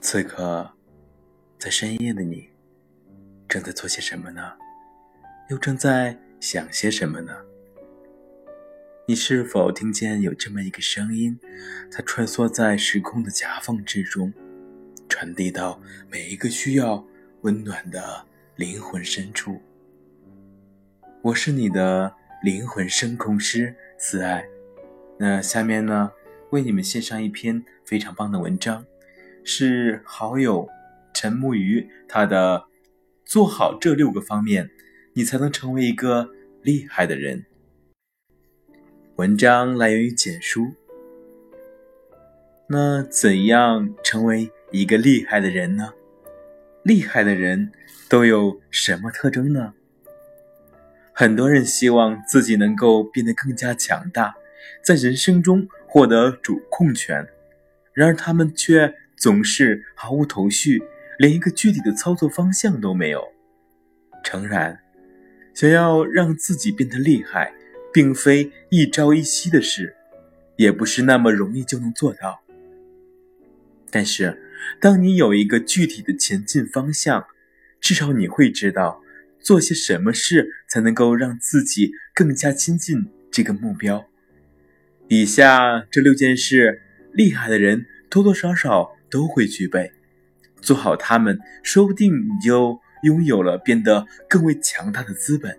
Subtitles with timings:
[0.00, 0.70] 此刻，
[1.58, 2.48] 在深夜的你，
[3.48, 4.52] 正在做些什么呢？
[5.50, 7.32] 又正在想些什么呢？
[9.08, 11.36] 你是否听见有这么一个声音，
[11.90, 14.32] 它穿梭在时空的夹缝之中，
[15.08, 17.04] 传递到每一个需要
[17.40, 19.60] 温暖的灵魂深处？
[21.20, 24.46] 我是你的灵魂声控师慈爱。
[25.18, 26.12] 那下面呢，
[26.50, 28.84] 为你们献上一篇非常棒的文章。
[29.48, 30.68] 是好友
[31.14, 32.64] 陈木鱼他的
[33.24, 34.68] 做好这六个方面，
[35.14, 36.30] 你才能成为一个
[36.62, 37.46] 厉害的人。
[39.16, 40.74] 文章来源于简书。
[42.68, 45.94] 那怎样成为一个厉害的人呢？
[46.82, 47.70] 厉害的人
[48.08, 49.74] 都有什么特征呢？
[51.18, 54.36] 很多人希望自己能够变得更加强大，
[54.84, 57.26] 在人生中获得主控权，
[57.92, 58.94] 然而他们却。
[59.18, 60.82] 总是毫无头绪，
[61.18, 63.32] 连一个具体的操作方向都没有。
[64.22, 64.78] 诚然，
[65.54, 67.54] 想要让自己变得厉害，
[67.90, 69.96] 并非一朝一夕的事，
[70.56, 72.42] 也不是那么容易就能做到。
[73.90, 74.38] 但是，
[74.82, 77.26] 当你有一个具体的前进方向，
[77.80, 79.00] 至少你会知道
[79.46, 84.04] 做些什么事才能够让自己更加亲近这个目标。
[85.06, 88.96] 以下这六件事，厉害的人多多少少。
[89.08, 89.92] 都会具备，
[90.60, 95.56] 做好他们，说不定你就拥有了变得更为强大的资本。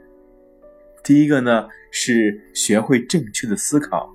[1.01, 4.13] 第一个呢，是学会正确的思考。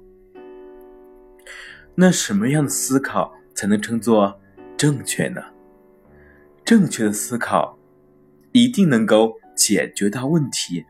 [1.95, 4.39] 那什么样的思考才能称作
[4.77, 5.43] 正确呢？
[6.63, 7.79] 正确的思考
[8.53, 10.85] 一定能够解决到问题。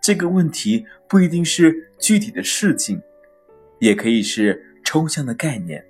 [0.00, 3.02] 这个问题不一定是具体的事情，
[3.78, 5.84] 也可以是抽象的概念。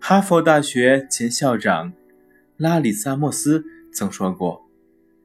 [0.00, 1.92] 哈佛大学前校长
[2.56, 4.68] 拉里·萨默斯曾说过：“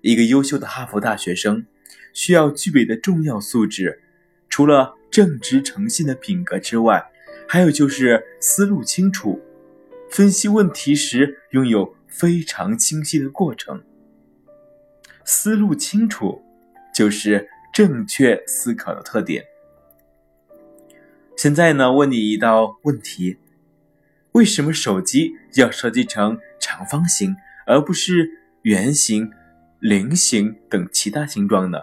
[0.02, 1.66] 一个优秀的哈佛大学生
[2.14, 4.02] 需要具备的重要素质，
[4.50, 7.04] 除了正直诚信的品格之外，
[7.48, 9.42] 还有就是思路清楚，
[10.10, 13.84] 分析问题时拥有非常清晰的过程。
[15.26, 16.44] 思路清楚
[16.94, 19.46] 就是正确思考的特点。”
[21.36, 23.38] 现在呢，问你一道问题。
[24.34, 27.36] 为什么手机要设计成长方形，
[27.68, 28.30] 而不是
[28.64, 29.30] 圆形、
[29.80, 31.80] 菱形等其他形状呢？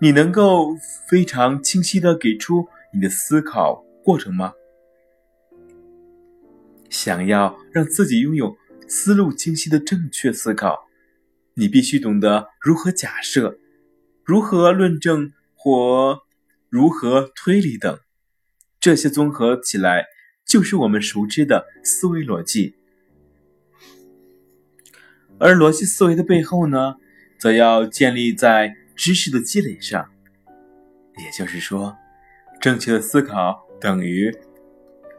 [0.00, 0.76] 你能够
[1.08, 4.52] 非常清晰的给出你的思考过程吗？
[6.88, 10.88] 想要让自己拥有思路清晰的正确思考，
[11.54, 13.58] 你必须懂得如何假设、
[14.24, 16.22] 如何论证或
[16.68, 17.98] 如何推理等，
[18.80, 20.06] 这些综合起来。
[20.44, 22.74] 就是我们熟知的思维逻辑，
[25.38, 26.96] 而逻辑思维的背后呢，
[27.38, 30.10] 则要建立在知识的积累上。
[31.16, 31.96] 也就是说，
[32.60, 34.36] 正确的思考等于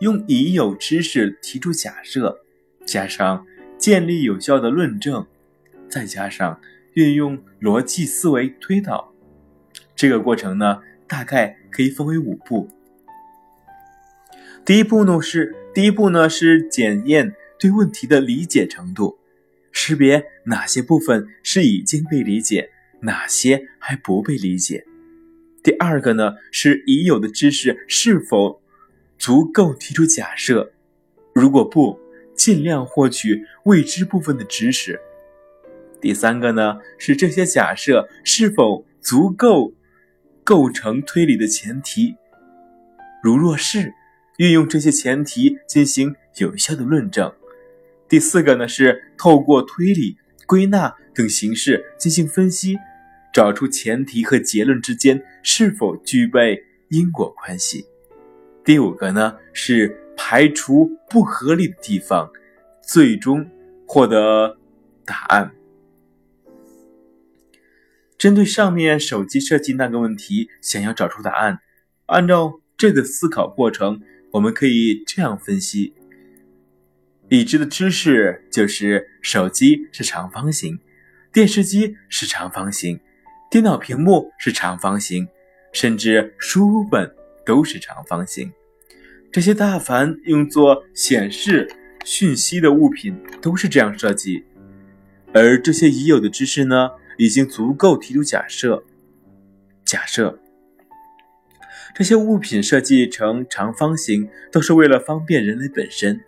[0.02, 2.44] 用已有知识提出假设，
[2.86, 3.48] 加上
[3.80, 5.26] 建立有效的论证，
[5.94, 6.60] 再加上
[6.94, 9.14] 运用逻辑思维推导。
[9.96, 12.68] 这个过程呢，大概可以分为五步。
[14.66, 19.20] 第一步呢是第一步呢是检验对问题的理解程度，
[19.72, 22.72] 识别哪些部分是已经被理解，
[23.02, 24.86] 哪些还不被理解。
[25.62, 28.64] 第二个呢是已有的知识是否
[29.20, 30.74] 足够提出假设，
[31.36, 32.00] 如果不，
[32.36, 35.00] 尽量获取未知部分的知识。
[36.04, 39.74] 第三个呢是这些假设是否足够
[40.44, 42.16] 构成推理的前提，
[43.24, 43.94] 如若是。
[44.38, 47.32] 运用这些前提进行有效的论证。
[48.10, 52.76] 第四个呢是透过推理、归纳等形式进行分析，
[53.32, 57.86] 找出前提和结论之间是否具备因果关系。
[58.66, 62.28] 第五个呢是排除不合理的地方，
[62.82, 63.48] 最终
[63.86, 64.58] 获得
[65.06, 65.52] 答案。
[68.18, 71.60] 针对上面手机设计那个问题，想要找出答案，
[72.06, 74.02] 按照这个思考过程。
[74.32, 75.94] 我们可以这样分析：
[77.30, 80.80] 已知的知识就是手机是长方形，
[81.32, 83.00] 电视机是长方形，
[83.52, 85.28] 电脑屏幕是长方形，
[85.72, 87.14] 甚至书本
[87.46, 88.52] 都是长方形。
[89.32, 91.70] 这些大凡用作显示
[92.04, 94.44] 讯息的物品都是这样设计。
[95.32, 98.84] 而这些已有的知识呢，已经足够提出假设。
[99.86, 100.40] 假设
[101.94, 106.22] 这些物品设计成长方形，都是为了方便人类本身。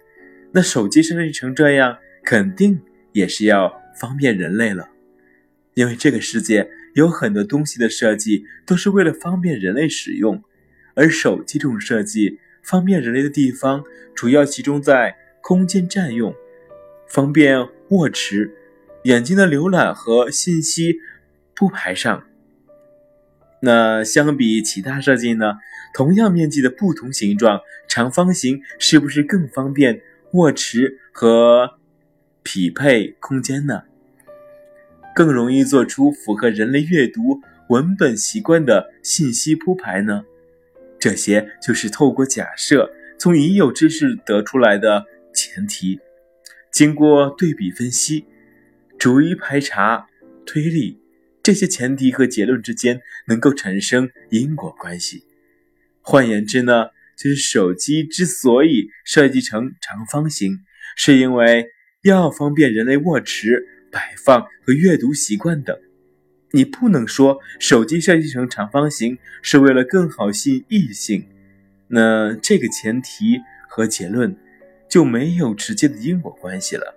[0.52, 2.80] 那手机设计成这样，肯定
[3.12, 4.90] 也是要方便人类了。
[5.74, 10.44] 因为这个世界有很多东西的设计都是为了方便人类使用，
[10.94, 13.84] 而手机这种设计方便人类的地方，
[14.14, 16.34] 主要集中在空间占用、
[17.10, 18.54] 方便握持、
[19.06, 20.98] 眼睛的浏览和信息
[21.54, 22.24] 铺排上。
[23.62, 25.54] 那相比其他设计呢？
[25.94, 30.02] 同样面积的不同形状，长方形是不是更方便
[30.34, 31.78] 握持和
[32.42, 33.84] 匹配空间呢？
[35.14, 40.26] 更容易做出符合人类阅读文本习惯的信息铺排呢？
[41.00, 46.00] 这些就是透过假设从已有知识得出来的前提，
[46.72, 48.26] 经过对比分析、
[48.98, 50.08] 逐一排查、
[50.46, 51.02] 推理。
[51.44, 55.24] 这些前提和结论之间能够产生因果关系。
[56.02, 60.60] 换言之呢，就是手机之所以设计成长方形，
[60.96, 61.68] 是因为
[62.02, 65.78] 要方便人类握持、摆放和阅读习惯等。
[66.52, 71.28] 你不能说手机设计成长方形是为了更好吸引异性，
[71.90, 73.40] 那这个前提
[73.70, 74.36] 和结论
[74.90, 76.96] 就没有直接的因果关系了。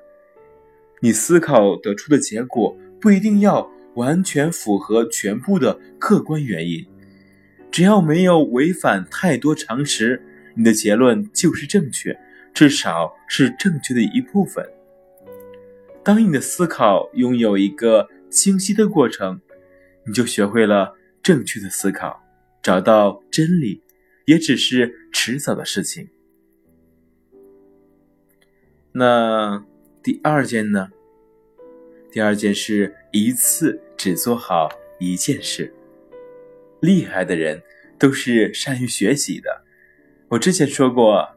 [1.00, 3.70] 你思考得出的结果不一定要。
[3.94, 6.86] 完全符合全部的客观原因，
[7.68, 10.22] 只要没有违反太多常识，
[10.54, 12.16] 你的结论就是正确，
[12.54, 14.64] 至少是正确的一部分。
[16.04, 19.40] 当你的思考拥有一个清晰的过程，
[20.06, 22.22] 你就学会了正确的思考，
[22.62, 23.82] 找到真理，
[24.26, 26.08] 也只是迟早的事情。
[28.92, 29.64] 那
[30.08, 30.88] 第二件呢？
[32.10, 33.82] 第二件是一次。
[33.94, 35.74] 只做好一件事。
[36.80, 37.60] 厉害的人
[37.98, 39.64] 都是善于学习的。
[40.28, 41.28] 我之前说过，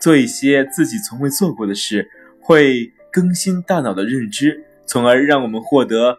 [0.00, 2.08] 做一些自己从未做过的事，
[2.40, 6.18] 会更新大脑的认知，从而让我们获得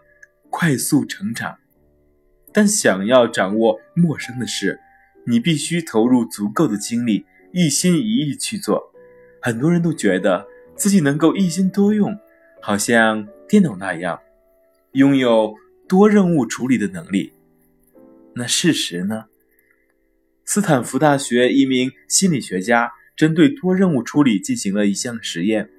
[0.52, 1.58] 快速成长。
[2.54, 4.80] 但想要掌握陌生的事，
[5.26, 8.94] 你必须投入足够的精力，一心一意去做。
[9.42, 10.48] 很多人都觉得
[10.84, 12.14] 自己能够一心多用，
[12.62, 14.20] 好像电脑那样，
[14.92, 15.56] 拥有。
[15.88, 17.34] 多任务处理的能力，
[18.36, 19.26] 那事实呢？
[20.44, 25.70] 斯坦福大学一名心理学家针对多任务处理进行了一项实验。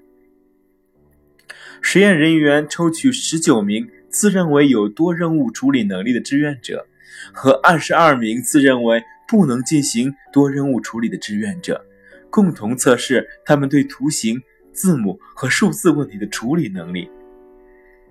[1.80, 6.86] 实验人员抽取十九名自认为有多任务处理能力的志愿者
[7.32, 11.84] 和二十二名自认为不能进行多任务处理的志愿者，
[12.30, 14.40] 共同测试他们对图形、
[14.74, 17.08] 字母和数字问题的处理能力。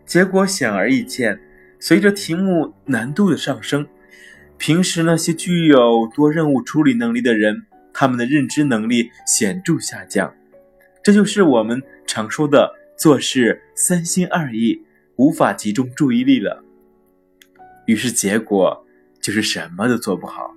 [0.05, 1.39] 结果显而易见。
[1.79, 3.85] 随着题目难度的上升，
[4.57, 7.63] 平时那些具有多任务处理能力的人，
[7.93, 10.33] 他们的认知能力显著下降。
[11.03, 14.81] 这就是我们常说的做事三心二意，
[15.17, 16.63] 无法集中注意力了。
[17.85, 18.87] 于是结果
[19.21, 20.55] 就是什么都做不好。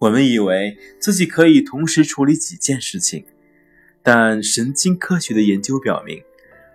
[0.00, 3.24] 我们以为自己可以同时处理几件事情，
[4.02, 6.22] 但神经科学的研究表明。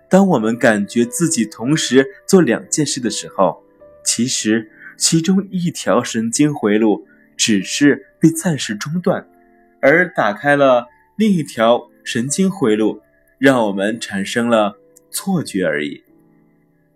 [0.08, 3.62] 当我们感觉自己同时做两件事的时候，
[4.04, 9.28] 其实其中一条神经回路只是被暂时中断，
[9.82, 13.02] 而打开了另一条神经回路，
[13.38, 14.78] 让我们产生了
[15.10, 16.02] 错觉而已。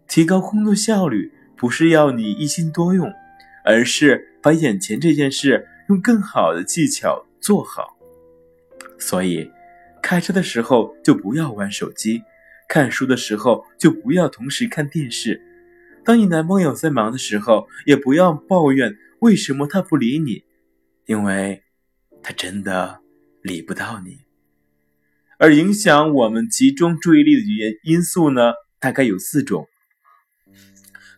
[0.09, 3.13] 提高工作效率不是要你一心多用，
[3.65, 7.97] 而是把眼前这件事用更好的技巧做好。
[8.99, 9.51] 所以，
[10.03, 12.23] 开车的时候就不要玩手机。
[12.69, 15.41] 看书的时候就不要同时看电视。
[16.05, 20.45] 当你男朋友在忙的时候，也不要抱怨为什么他不理你，
[21.07, 21.63] 因为
[22.23, 23.01] 他真的
[23.43, 24.21] 理不到你。
[25.39, 29.69] 而影响我们集中注意力的原因素呢，大概有四种。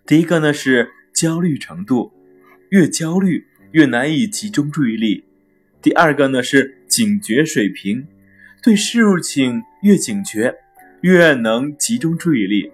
[0.05, 2.13] 第一个呢是焦虑程度，
[2.71, 5.25] 越焦虑越难以集中注意力。
[5.81, 8.07] 第二个呢是警觉水平，
[8.65, 10.57] 对事情越警觉。
[11.03, 12.73] 越能集中注意力。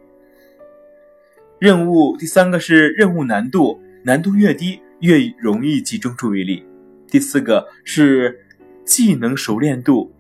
[1.59, 6.64] 任务第三个是任务难度，难度越低越容易集中注意力。
[7.09, 8.47] 第四个是
[8.85, 10.14] 技能熟练度，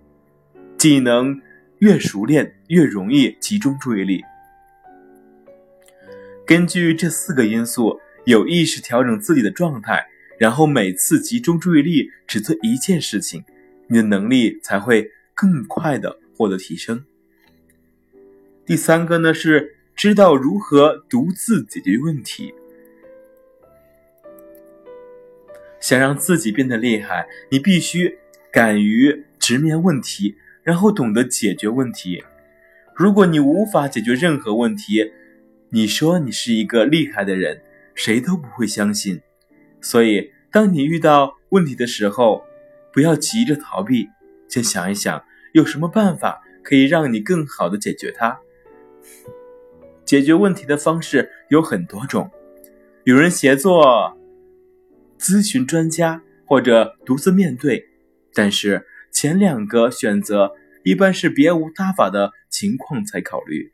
[0.76, 1.40] 技能
[1.78, 4.24] 越熟练越容易集中注意力。
[6.44, 10.04] 根据这四个因素，有意识调整自己的状态，
[10.36, 13.44] 然后每次集中注意力只做一件事情，
[13.86, 15.08] 你的能力才会
[15.40, 17.02] 更快的获得提升。
[18.66, 22.52] 第三个呢是知道如何独自解决问题。
[25.80, 28.18] 想让自己变得厉害，你必须
[28.52, 32.22] 敢于直面问题，然后懂得解决问题。
[32.94, 35.10] 如果你无法解决任何问题，
[35.70, 37.62] 你说你是一个厉害的人，
[37.94, 39.22] 谁都不会相信。
[39.80, 42.44] 所以，当你遇到问题的时候，
[42.92, 44.10] 不要急着逃避，
[44.50, 48.38] 先想一想有什么办法可以让你更好的解决它。
[50.04, 52.30] 解决问题的方式有很多种，
[53.04, 54.16] 有人协作。
[55.18, 57.84] 咨询专家或者独自面对，
[58.32, 60.52] 但是前两个选择
[60.82, 63.70] 一般是别无他法的情况才考虑。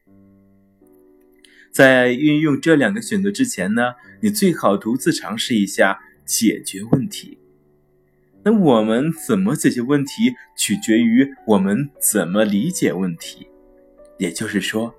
[1.71, 7.36] 在运用这两个选择之前呢，你最好独自尝试一下解决问题。
[8.47, 13.49] 那我们怎么解决问题，取决于我们怎么理解问题。
[14.19, 14.95] 也就是说，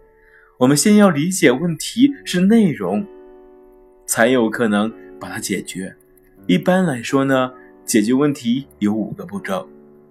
[0.57, 3.07] 我们先要理解问题是内容，
[4.05, 5.95] 才有可能把它解决。
[6.45, 7.53] 一般来说呢，
[7.85, 9.65] 解决问题有五个步骤。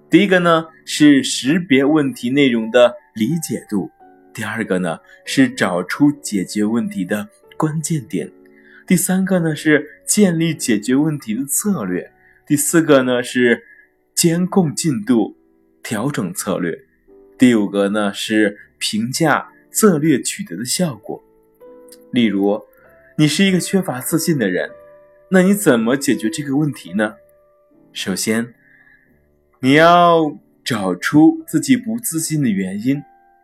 [0.09, 3.91] 第一个呢是识别问题内容的理解度，
[4.33, 7.29] 第二个呢是找出解决问题的
[7.59, 8.33] 关键点，
[8.87, 12.11] 第三个呢是建立解决问题的策略，
[12.47, 13.65] 第四个呢是
[14.15, 15.37] 监控进度、
[15.83, 16.79] 调整策略，
[17.37, 21.21] 第五个呢是评价策略取得的效果。
[22.13, 22.63] 例如，
[23.19, 24.71] 你是一个缺乏自信的人。
[25.29, 27.17] 那你怎么解决这个问题呢？
[27.93, 28.55] 首先，
[29.59, 33.03] 你要找出自己不自信的原因，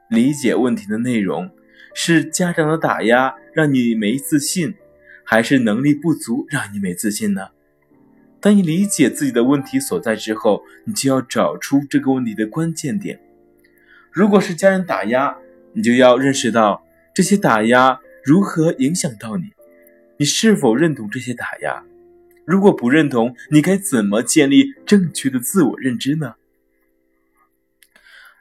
[0.08, 1.50] 理解问题的内容，
[1.92, 4.74] 是家长的打压让你没自信，
[5.24, 7.48] 还是能力不足让你没自信呢？
[8.42, 13.20] 当你理解自己的问题所在之后，你就要找出这个问题的关键点。
[14.10, 15.36] 如果是家人打压，
[15.74, 16.84] 你就要认识到
[17.14, 19.52] 这些打压如何影响到你。
[20.16, 21.84] 你是否认同这些打压？
[22.44, 26.34] 如果不认同，你该怎么建立正确的自我认知呢？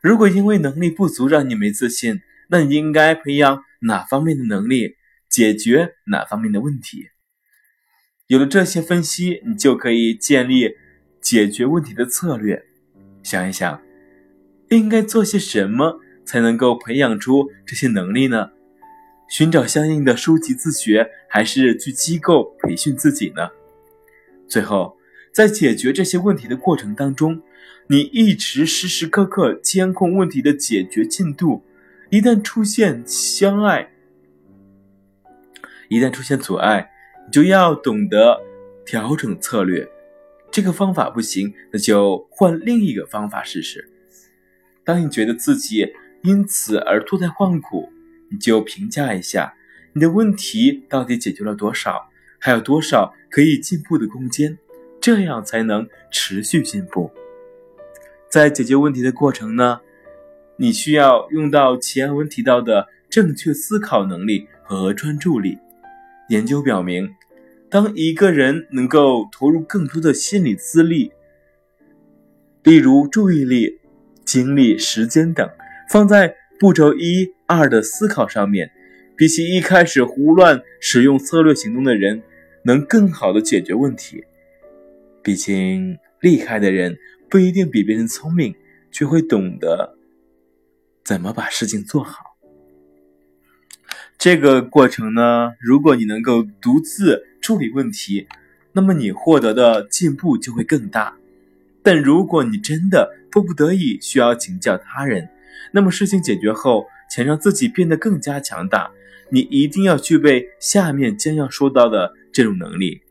[0.01, 4.96] 如果因为能力不足让你没自信，那你应该培养哪方面的能力，
[5.29, 7.10] 解决哪方面的问题？
[8.31, 10.77] 有了这些分析，你就可以建立
[11.19, 12.63] 解决问题的策略。
[13.21, 13.81] 想一想，
[14.69, 18.51] 应该做些什么才能够培养出这些能力呢？
[19.27, 23.50] 寻找相应的书籍自学，还是去机构培训自己呢？
[24.47, 24.95] 最后，
[25.33, 27.41] 在解决这些问题的过程当中，
[27.88, 31.65] 你一直时时刻刻监控问题的解决进度。
[32.09, 33.91] 一旦出现相爱，
[35.89, 36.91] 一旦出现阻碍，
[37.25, 38.40] 你就要懂得
[38.86, 39.88] 调整策略。
[40.51, 43.90] 这个方法不行，那就换另一个方法试试。
[44.84, 47.90] 当你觉得自己因此而脱胎换骨。
[48.34, 49.54] 你就评价一下
[49.92, 52.10] 你的问题到底解决了多少，
[52.40, 54.58] 还有多少可以进步的空间，
[55.01, 57.12] 这样才能持续进步。
[58.30, 59.82] 在解决问题的过程呢，
[60.56, 65.58] 你需要用到前文提到的正确思考能力和专注力。
[66.31, 67.13] 研究表明，
[67.69, 71.11] 当一个人能够投入更多的心理资历，
[72.63, 73.81] 例如注意力、
[74.23, 75.45] 精力、时间等，
[75.89, 77.33] 放在步骤一。
[77.47, 78.71] 二的思考上面，
[79.17, 82.23] 比起一开始胡乱使用策略行动的人，
[82.63, 84.23] 能更好的解决问题。
[85.21, 86.97] 毕竟厉害的人
[87.29, 88.55] 不一定比别人聪明，
[88.89, 89.97] 却会懂得
[91.03, 92.30] 怎么把事情做好。
[94.24, 98.28] 这个过程呢，如果你能够独自处理问题，
[98.72, 101.16] 那么你获得的进步就会更大。
[101.82, 105.28] 但如果你真的迫不得已需要请教他人，
[105.72, 106.86] 那么事情解决后。
[107.10, 108.90] 想让自己变得更加强大，
[109.32, 113.01] 你一定要具备下面将要说到的这种能力。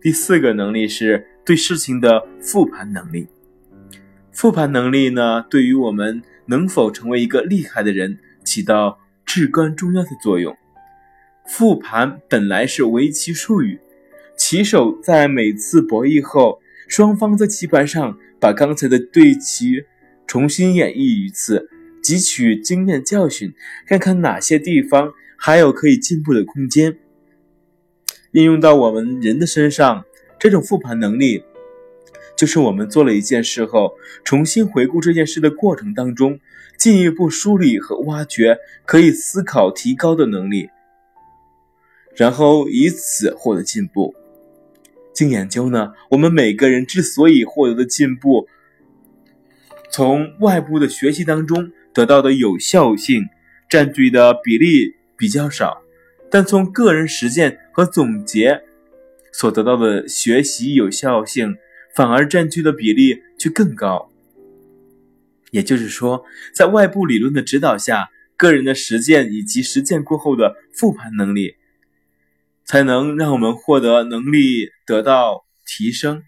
[0.00, 3.26] 第四个能力是对事情的复盘能力。
[4.30, 9.00] 复盘能力呢，对于我们能否成为一个厉害的人起到
[9.34, 10.54] 至关重要的作用。
[11.46, 13.80] 复盘本来是围棋术语，
[14.36, 19.84] 棋手在每次博弈后，双方在棋盘上把刚才的对棋
[20.26, 21.70] 重新演绎一次。
[22.04, 23.54] 汲取经验教训，
[23.86, 26.98] 看看哪些地方还有可以进步的空间。
[28.32, 30.04] 应用到我们人的身上，
[30.38, 31.42] 这种复盘能力，
[32.36, 36.38] 就是我们做了一件事后，重新回顾这件事的过程当中，
[36.82, 40.68] 进一步梳理和挖掘可以思考提高的能力，
[42.16, 44.16] 然后以此获得进步。
[45.12, 48.48] 经研究呢，我们每个人之所以获得的进步，
[49.92, 51.70] 从外部的学习当中。
[51.94, 53.28] 得到的有效性
[53.68, 55.82] 占据的比例比较少，
[56.30, 58.62] 但从个人实践和总结
[59.30, 61.58] 所得到的学习有效性
[61.94, 64.11] 反而占据的比例却更高。
[65.52, 71.56] 也就是说，在外部理论的指导下，个人的实践以及实践过后的复盘能力，
[72.64, 76.22] 才能让我们获得能力得到提升。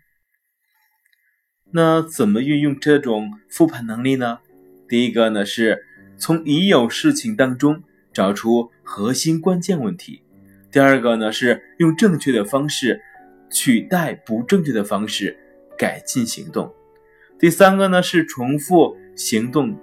[1.71, 4.41] 那怎么运用这种复盘能力呢？
[4.87, 5.87] 第一个呢，是
[6.19, 10.21] 从已有事情当中找出核心关键问题；
[10.71, 13.01] 第二个呢，是用正确的方式
[13.51, 15.39] 取代不正确的方式，
[15.79, 16.75] 改进行动；
[17.39, 18.99] 第三个呢，是重复。
[19.17, 19.79] 行动，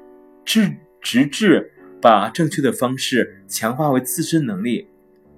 [0.46, 1.72] 至直至
[2.02, 4.88] 把正确的方式强化为自身能力。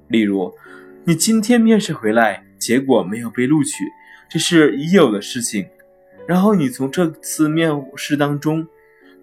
[0.07, 0.53] 例如，
[1.05, 3.83] 你今天面试回来，结果没有被录取，
[4.29, 5.67] 这是已有的事情。
[6.27, 8.67] 然后你从这次面试当中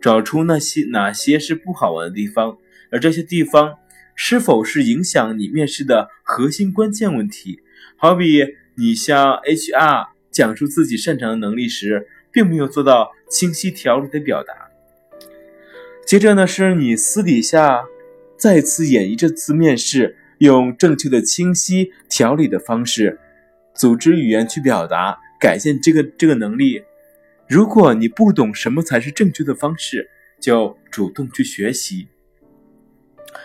[0.00, 2.56] 找出那些哪些是不好玩的地方，
[2.90, 3.74] 而这些地方
[4.14, 7.60] 是否是影响你面试的核心关键问题。
[7.96, 8.44] 好比
[8.76, 12.06] 你向 HR 讲述自己擅长的能力时。
[12.32, 14.70] 并没有做到清晰条理的表达。
[16.06, 17.84] 接着呢，是你私底下
[18.36, 23.20] 再次演绎这次面试，用正确的、清晰条理的方式，
[23.74, 26.82] 组织语言去表达，改进这个这个能力。
[27.48, 30.08] 如果你不懂什么才是正确的方式，
[30.40, 32.08] 就主动去学习。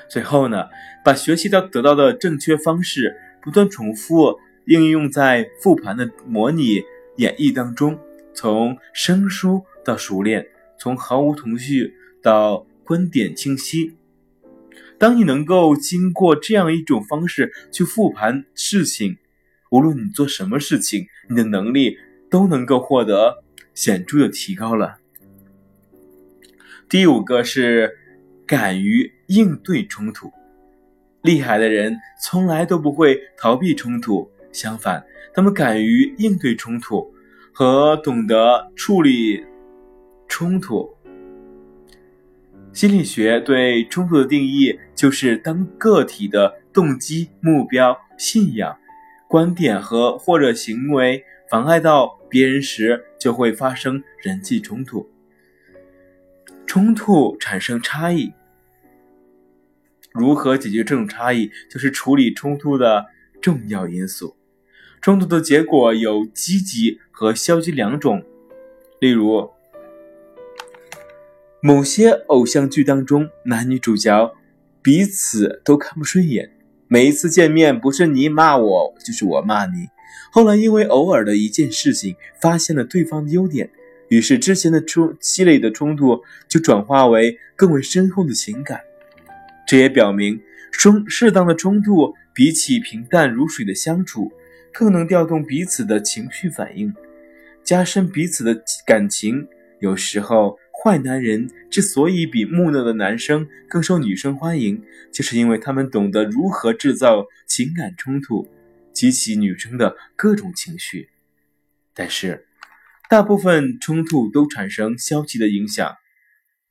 [0.09, 0.65] 最后呢，
[1.03, 6.83] 把学习到得到的正确方式不断重复应用在复盘的模拟
[7.17, 7.99] 演绎当中。
[8.35, 10.45] 从生疏到熟练，
[10.77, 13.95] 从毫无头绪到观点清晰。
[14.97, 19.17] 当你能够经过这样一种方式去复盘事情，
[19.71, 21.97] 无论你做什么事情，你的能力
[22.29, 24.97] 都能够获得显著的提高了。
[26.87, 27.97] 第五个是
[28.45, 30.31] 敢于应对冲突。
[31.21, 37.14] 厉害的人从来都不会逃避冲突，相反，他们敢于应对冲突。
[37.57, 39.45] 和懂得处理
[40.27, 40.93] 冲突。
[42.73, 48.77] 心理学对冲突的定义就是：当个体的动机、目标、信仰、
[49.29, 55.09] 观点和或者行为妨碍到别人时，就会发生人际冲突。
[56.67, 58.33] 冲突产生差异，
[60.11, 63.05] 如何解决这种差异，就是处理冲突的
[63.41, 64.35] 重要因素。
[65.05, 68.23] 冲突的结果有积极和消极两种。
[68.99, 69.51] 例如，
[71.61, 74.33] 某些偶像剧当中，男女主角
[74.81, 76.49] 彼此都看不顺眼，
[76.87, 79.89] 每一次见面不是你骂我，就是我骂你。
[80.31, 83.69] 后来因为偶尔的一件事情，发现了对方的优点，
[84.07, 88.81] 于是之前的冲积累的冲突就转化为更为深厚的情感。
[89.67, 90.41] 这也表明，
[90.71, 94.31] 冲适当的冲突比起平淡如水的相处。
[94.77, 96.93] 更能调动彼此的情绪反应，
[97.63, 99.47] 加深彼此的感情。
[99.79, 104.83] 有时候，坏男人之所以比木讷的男生更受女生欢迎，
[105.13, 108.49] 就是因为他们懂得如何制造情感冲突，
[108.91, 111.07] 激起女生的各种情绪。
[111.93, 112.45] 但是，
[113.09, 115.95] 大部分冲突都产生消极的影响。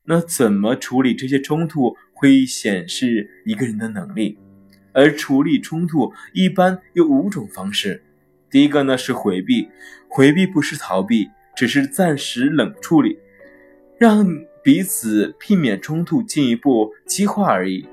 [0.07, 4.37] 那怎么处理这些冲突，会显示一个人的能力。
[4.95, 8.03] 而处理冲突一般有五种方式。
[8.49, 9.69] 第一个呢是回避，
[10.09, 13.19] 回避不是逃避，只是暂时冷处理，
[13.99, 14.27] 让
[14.63, 17.87] 彼此避免冲突进一步激化而已。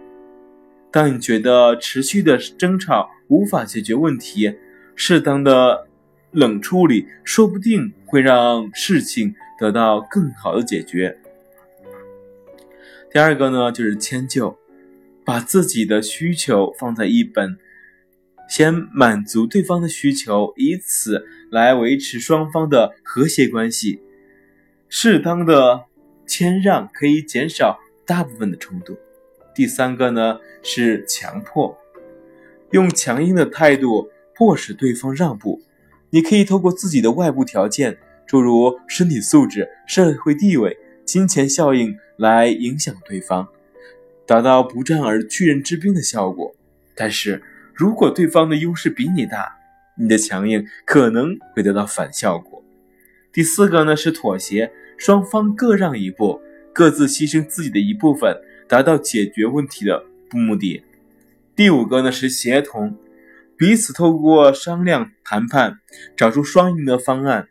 [0.91, 4.53] 当你觉得持续的争吵无法解决问题，
[4.95, 5.87] 适当的
[6.31, 11.17] 冷处理说不定会让事情得到更好的解决。
[13.09, 14.60] 第二个呢就是迁就。
[15.23, 17.57] 把自己的需求放在一本，
[18.49, 24.01] 先满足对方的需求，以此来维持双方的和谐关系。
[24.89, 25.85] 适当的
[26.25, 28.97] 谦让可以减少大部分的冲突。
[29.53, 31.77] 第三个呢是强迫，
[32.71, 35.61] 用强硬的态度迫使对方让步。
[36.09, 43.47] 你可以透过自己的外部条件，诸如身体素质、社会地位、金钱效应来影响对方。
[44.31, 46.55] 达到不战而屈人之兵的效果，
[46.95, 49.57] 但是如果对方的优势比你大，
[49.97, 52.63] 你的强硬可能会得到反效果。
[53.33, 56.39] 第四个呢是妥协，双方各让一步，
[56.71, 58.33] 各自牺牲自己的一部分，
[58.69, 60.81] 达到解决问题的目的。
[61.53, 62.97] 第五个呢是协同，
[63.57, 65.79] 彼此透过商量谈判，
[66.15, 67.49] 找出双赢的方案，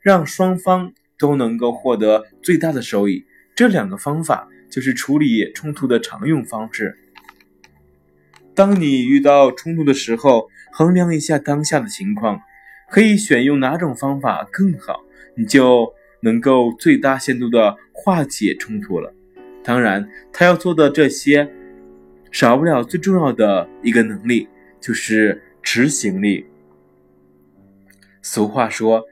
[0.00, 3.26] 让双方都能够获得最大的收益。
[3.56, 4.46] 这两个方法。
[4.70, 6.96] 就是处理冲突的常用方式。
[8.54, 12.40] 当你遇到冲突的时候，衡量一下当下的情况，
[12.88, 15.00] 可以选用哪种方法更好，
[15.36, 19.14] 你就能够最大限度的化解冲突了。
[19.62, 21.50] 当然，他要做的这些，
[22.30, 24.48] 少不了最重要的一个能力，
[24.80, 26.46] 就是执行力。
[28.22, 29.04] 俗话说：“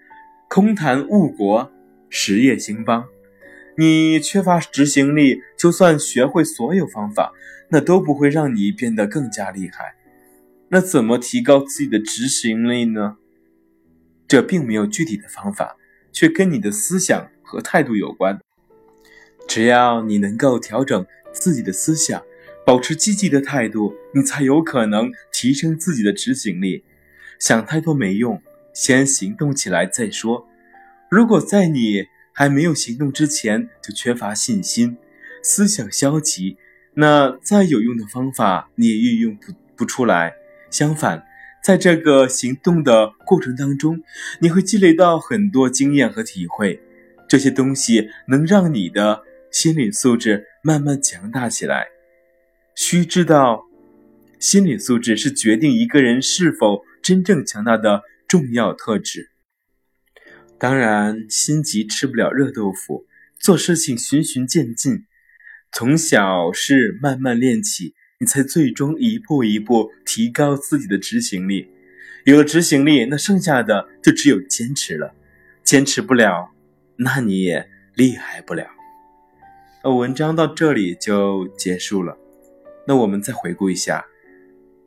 [0.48, 1.70] 空谈误国，
[2.10, 3.06] 实业兴邦。”
[3.78, 7.32] 你缺乏执行力，就算学会所有方法，
[7.68, 9.94] 那都不会让你变得更加厉害。
[10.70, 13.18] 那怎么提高自己的执行力呢？
[14.26, 15.76] 这并没有具体的方法，
[16.10, 18.40] 却跟你的思想和态度有关。
[19.46, 22.20] 只要你能够调整自己的思想，
[22.66, 26.82] 保持积极的态度，你才有可能提升自己的执行力。
[27.38, 28.42] 想太多没用，
[28.74, 30.48] 先行动起来再说。
[31.08, 32.04] 如果在你
[32.38, 34.96] 还没有行动之前就缺乏信心，
[35.42, 36.56] 思想消极，
[36.94, 40.34] 那再有用的方法你也运用不不出来。
[40.70, 41.24] 相反，
[41.64, 44.00] 在这个行动的过程当中，
[44.38, 46.80] 你会积累到很多经验和体会，
[47.28, 49.24] 这些东西能让你的。
[49.50, 51.86] 心理素质慢慢强大起来。
[52.74, 53.64] 需知道，
[54.38, 59.30] 心理素质是决定一个人是否真正强大的重要特质。
[60.58, 63.06] 当然，心急吃不了热豆腐，
[63.38, 65.04] 做事情循序渐进，
[65.70, 71.68] 从小事慢慢练起，你才最终一步一步提高自己的执行力。
[72.24, 75.14] 有了执行力，那剩下的就只有坚持了。
[75.62, 76.50] 坚持不了，
[76.96, 78.66] 那你也厉害不了。
[79.84, 82.18] 呃文章到这里就结束了。
[82.86, 84.04] 那我们再回顾一下，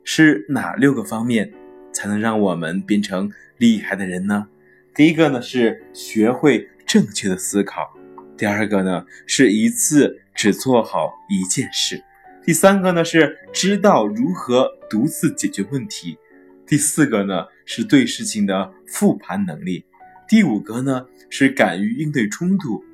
[0.04, 1.50] 是哪六个方面
[1.94, 4.48] 才能让我们变成厉害的人呢？
[4.94, 7.92] 第一个呢是学会正确的思考，
[8.36, 12.02] 第二个呢是一次只做好一件事，
[12.44, 16.18] 第三个呢是知道如何独自解决问题，
[16.66, 19.84] 第四个呢是对事情的复盘能力，
[20.28, 22.84] 第五个呢是敢于应对冲突。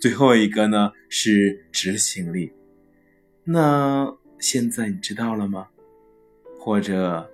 [0.00, 2.52] 最后一个呢是执行力，
[3.42, 5.66] 那现在你知道了吗？
[6.60, 7.28] 或者，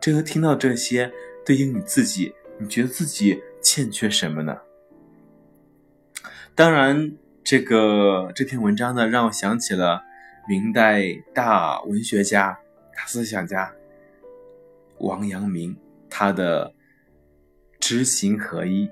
[0.00, 1.12] 这个听到这些
[1.46, 4.58] 对应你自己，你觉得自己欠缺什么呢？
[6.54, 7.12] 当然，
[7.44, 10.02] 这个这篇文章呢，让我想起了
[10.48, 12.58] 明代大文学家、
[12.96, 13.72] 大思想家
[14.98, 15.76] 王阳明，
[16.10, 16.74] 他的
[17.78, 18.90] 知行合一，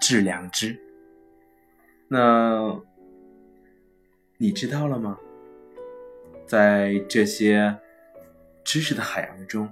[0.00, 0.78] 致良知。
[2.08, 2.80] 那
[4.36, 5.18] 你知道了吗？
[6.46, 7.78] 在这些
[8.62, 9.68] 知识的海洋中，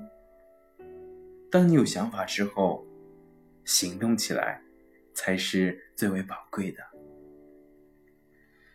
[1.51, 2.87] 当你有想法之后，
[3.64, 4.61] 行动起来
[5.14, 6.83] 才是最为宝贵的。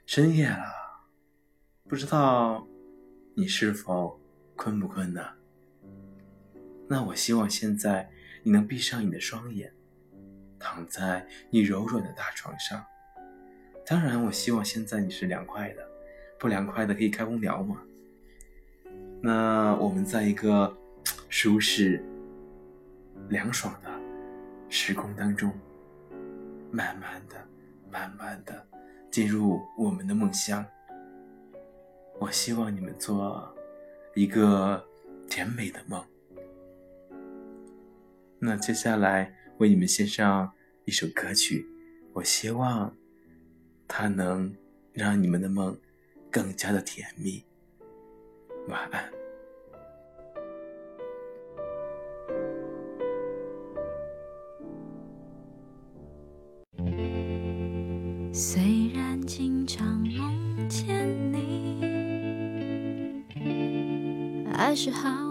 [0.06, 0.64] 深夜了，
[1.88, 2.66] 不知道
[3.36, 4.20] 你是否
[4.56, 5.22] 困不困呢？
[6.88, 8.10] 那我希望现在
[8.44, 9.74] 你能闭上你的双眼，
[10.58, 12.86] 躺在你柔软的大床上。
[13.86, 15.86] 当然，我希望现在你是凉快的，
[16.40, 17.82] 不凉快的可以开空调嘛。
[19.22, 20.78] 那我们在一个
[21.28, 22.02] 舒适、
[23.30, 23.90] 凉爽的
[24.70, 25.52] 时空当中，
[26.72, 27.36] 慢慢的、
[27.92, 28.68] 慢慢的
[29.10, 30.66] 进入我们的梦乡。
[32.20, 33.56] 我希望你们做
[34.16, 34.86] 一个
[35.30, 36.04] 甜美的梦。
[38.40, 40.52] 那接下来为你们献上
[40.86, 41.66] 一首歌曲，
[42.14, 42.96] 我希望。
[43.90, 44.54] 它能
[44.92, 45.80] 让你们的梦
[46.30, 47.42] 更加的甜蜜。
[48.68, 49.17] 晚安。
[58.40, 61.82] 虽然经常梦见你，
[64.54, 65.27] 还是好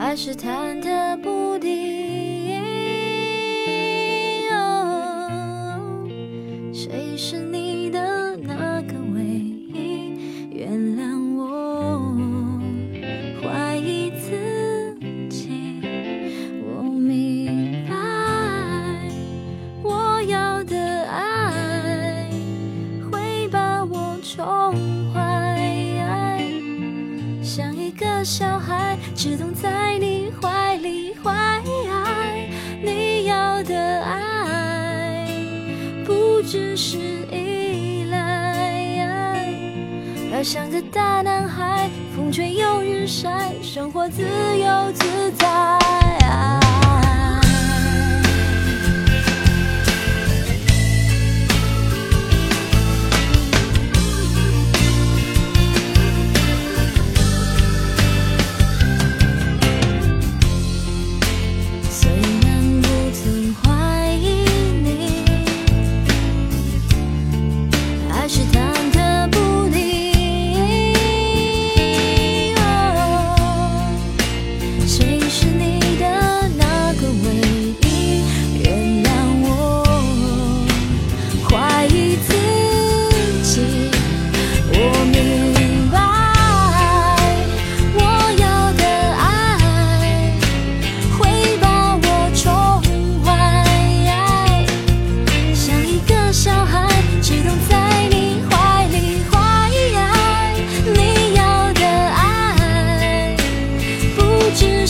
[0.00, 2.09] 还是忐忑不定。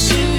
[0.01, 0.30] wishing